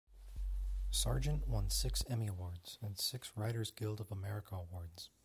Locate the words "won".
1.47-1.69